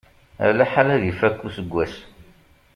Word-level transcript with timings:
Alaḥal 0.47 0.87
ad 0.95 1.03
ifakk 1.11 1.39
useggas. 1.47 1.95